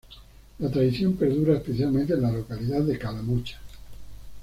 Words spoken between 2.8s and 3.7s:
de Calamocha.